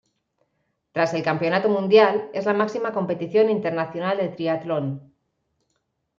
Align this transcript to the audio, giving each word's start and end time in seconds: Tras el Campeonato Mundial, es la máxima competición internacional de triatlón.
Tras 0.93 1.13
el 1.13 1.21
Campeonato 1.21 1.69
Mundial, 1.69 2.31
es 2.33 2.45
la 2.47 2.55
máxima 2.55 2.91
competición 2.91 3.51
internacional 3.51 4.17
de 4.17 4.29
triatlón. 4.29 5.13